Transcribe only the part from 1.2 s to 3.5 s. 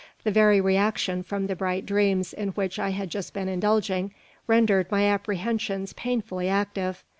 from the bright dreams in which I had just been